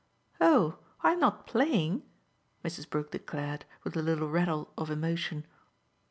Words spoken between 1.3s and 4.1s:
playing!" Mrs. Brook declared with a